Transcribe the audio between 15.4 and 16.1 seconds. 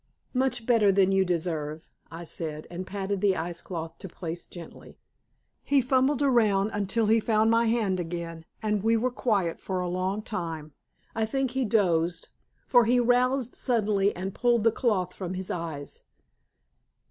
eyes.